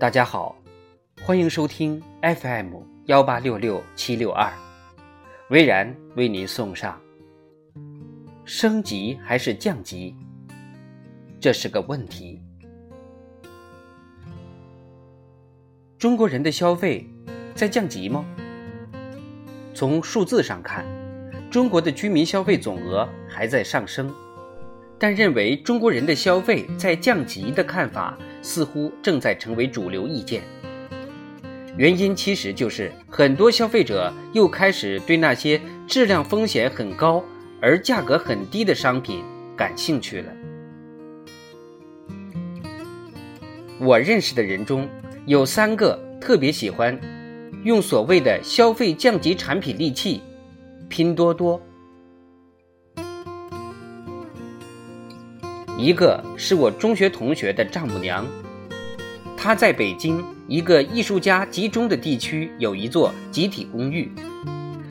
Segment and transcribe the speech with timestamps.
[0.00, 0.54] 大家好，
[1.24, 2.76] 欢迎收听 FM
[3.06, 4.48] 幺八六六七六二，
[5.50, 7.00] 微然为您送上：
[8.44, 10.14] 升级还是降级？
[11.40, 12.40] 这是个问题。
[15.98, 17.04] 中国人的消费
[17.56, 18.24] 在降级吗？
[19.74, 20.86] 从数字上看，
[21.50, 24.14] 中国的居民消费总额还在上升。
[24.98, 30.42] 但认为中国人的消费在降级的看法，似乎正在成为主流意见。
[31.76, 37.24] 原因其实就是很多消费者又开始对那些质量风险很高
[37.62, 39.22] 而价格很低的商品
[39.56, 40.32] 感兴趣了。
[43.78, 44.88] 我认识的人中
[45.26, 46.98] 有三个特别喜欢
[47.62, 50.20] 用所谓的消费降级产品利器，
[50.88, 51.62] 拼多多。
[55.80, 58.26] 一个是我中学同学的丈母娘，
[59.36, 64.10] 她在北京一个艺术家集中的地区有一座集体公寓，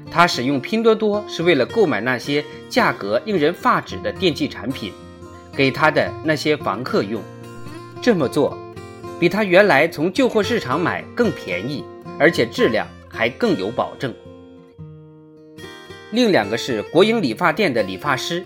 [0.10, 4.94] 她使用拼多多是为了购买那些价格令人发指的电器产品，
[5.54, 7.22] 给她的那些房客用。
[8.02, 8.58] 这么做，
[9.20, 11.84] 比她原来从旧货市场买更便宜，
[12.18, 14.14] 而且质量还更有保证。
[16.12, 18.42] 另两个是国营理发店的理发师。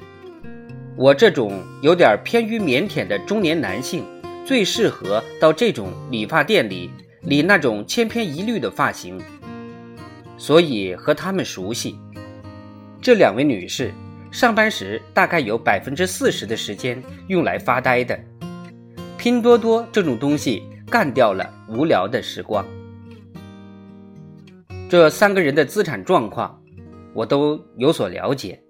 [1.02, 4.06] 我这种有点偏于腼腆的中年男性，
[4.46, 9.20] 最适合到这种理发店里理那种千篇一律的发型，
[10.38, 11.98] 所以和他们熟悉。
[13.02, 13.92] 这两位女士
[14.32, 18.20] 上班时大概有百分之四十的时间用来发呆的，
[19.18, 22.64] 拼多多这种东西干掉了无聊的时光。
[24.88, 26.62] 这三个人的资产状况，
[27.16, 28.62] 我都有所了解。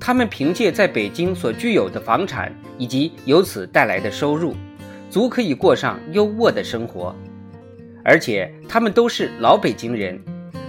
[0.00, 4.54] 他们凭借在北京所具有的房产以及由此带来的收入，
[5.10, 7.14] 足可以过上优渥的生活。
[8.04, 10.18] 而且他们都是老北京人，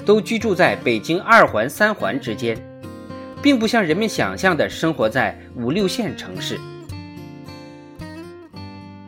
[0.06, 2.58] 都居住在北京二环、三环之间，
[3.42, 6.60] 并不像人们想象的生活在五六线城市。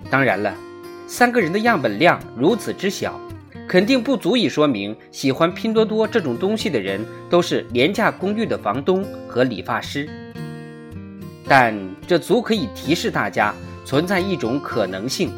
[0.10, 0.56] 当然了，
[1.08, 3.20] 三个人的样本量如此之小。
[3.72, 7.00] 肯定不足以说明喜欢拼多多这种东西的人
[7.30, 10.10] 都是廉价公寓的房东和理发师，
[11.48, 11.74] 但
[12.06, 13.56] 这足可以提示大家
[13.86, 15.32] 存在一种可能性：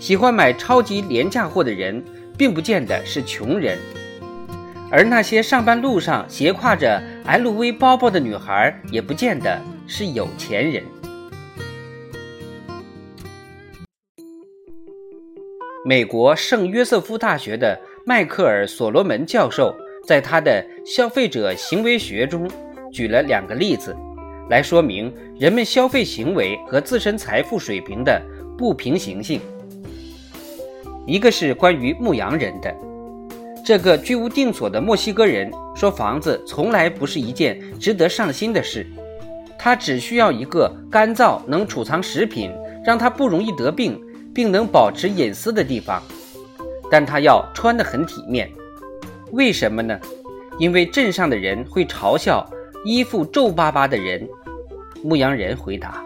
[0.00, 2.02] 喜欢买超级廉价货的人，
[2.36, 3.78] 并不见得是穷人，
[4.90, 10.82] 而那些上班路上斜挎着 LV 包包的女孩，也不见得是有钱人。
[15.88, 19.72] 美国圣约瑟夫大学的迈克尔·所罗门教授
[20.04, 22.50] 在他的《消费者行为学》中
[22.90, 23.96] 举了两个例子，
[24.50, 28.20] 来说明人们消费行为和自身财富水平的
[28.58, 29.40] 不平行性。
[31.06, 32.74] 一个是关于牧羊人的，
[33.64, 38.84] 这个居无定所的墨西哥人说，房子从来不是一件值得上心的事，
[39.56, 42.50] 他只需要一个干燥、能储藏食品，
[42.84, 44.02] 让他不容易得病。
[44.36, 46.02] 并能保持隐私的地方，
[46.90, 48.52] 但他要穿得很体面。
[49.32, 49.98] 为什么呢？
[50.58, 52.46] 因为镇上的人会嘲笑
[52.84, 54.28] 衣服皱巴巴的人。
[55.02, 56.04] 牧羊人回答。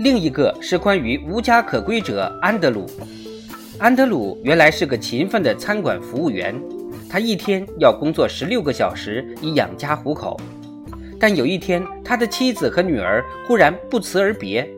[0.00, 2.84] 另一个是关于无家可归者安德鲁。
[3.78, 6.60] 安德鲁原来是个勤奋的餐馆服务员，
[7.08, 10.36] 他一天要工作十六个小时以养家糊口。
[11.20, 14.68] 但有一天，他的妻子和女儿忽然不辞而别。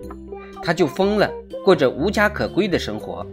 [0.65, 1.31] 他就疯了，
[1.63, 3.25] 过着无家可归的生活，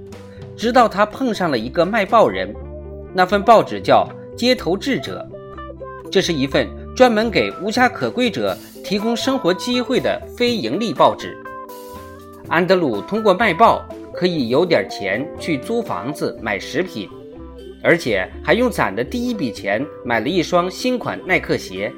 [0.58, 2.54] 直到他碰上了一个卖报人，
[3.14, 4.06] 那份报纸叫
[4.36, 5.26] 《街头智者》，
[6.12, 11.38] 这是一份专门给无家可归者提供生活机会的非盈利报纸。
[12.50, 17.08] 安德鲁通过卖报可以有点钱去租房子、买食品，
[17.82, 21.90] 而且还用攒的第一笔钱买了一双新款耐克鞋。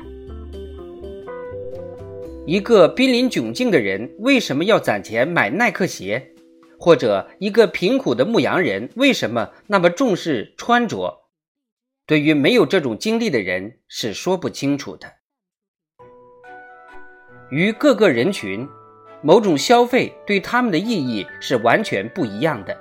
[2.46, 6.34] 一个濒临窘境的人为什么要攒钱买耐克鞋？
[6.78, 11.22] 或者一个贫苦的牧羊人为什么那么重视穿着？
[12.06, 15.08] 对于没有这种经历的人是说不清楚的。
[17.50, 18.68] 与各个人群，
[19.22, 22.78] 某种消费对他们的意义是完全不一样的。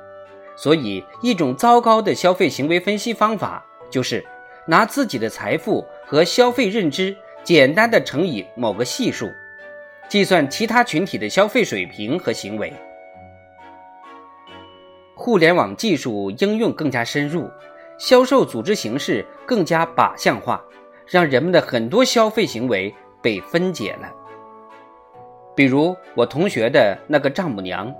[0.56, 4.24] 所以，一种糟糕的消费行为分析方法就是
[4.66, 9.30] 拿自己的财富和消费认知简单的乘以某个系数。
[10.12, 12.70] 计算其他群体的消费水平和行为。
[15.14, 17.50] 互联网技术应用更加深入，
[17.96, 20.62] 销售组织形式更加靶向化，
[21.06, 24.12] 让人们的很多消费行为被分解了。
[25.56, 27.90] 比如我同学的那个丈母娘，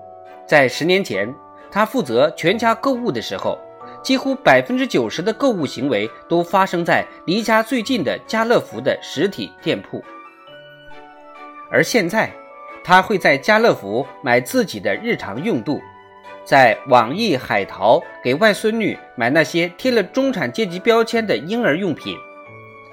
[0.47, 1.35] 在十年前
[1.71, 3.59] 她负责全家购物的时候，
[4.03, 10.05] 几乎百分之九十的购物行为都发生在离家最近的家乐福的实体店铺。
[11.73, 12.31] 而现在，
[12.85, 15.81] 他会在家乐福买自己的日常用度，
[16.45, 22.15] 在网易海淘给外孙女买那些贴了中产阶级标签的婴儿用品，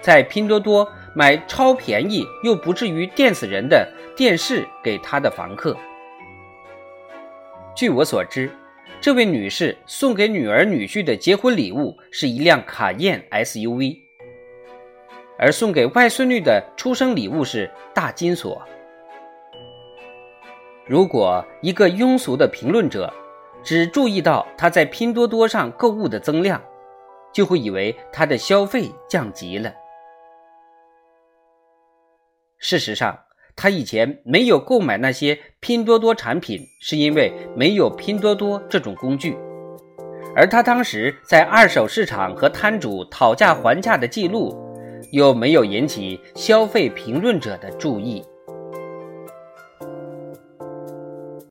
[0.01, 3.85] 在拼多多买超便宜又不至于电死人的
[4.15, 5.75] 电视给他的房客。
[7.75, 8.49] 据我所知，
[9.01, 13.97] 这位女士送给女儿女婿的结婚礼物是一辆卡宴 SUV，
[15.39, 18.61] 而送给外孙女的出生礼物是大金锁。
[20.85, 23.13] 如果一个庸俗的评论者
[23.63, 26.61] 只注意到他在拼多多上购物的增量，
[27.31, 29.71] 就会以为他的消费降级了。
[32.57, 33.17] 事实上，
[33.55, 39.37] 他以前没有购买那些拼多多产品，是因为没有拼多多这种工具，
[40.35, 44.57] 而他当时在二手市场和摊主讨价还价的记录，
[45.11, 48.23] 又没有引起消费评论者的注意。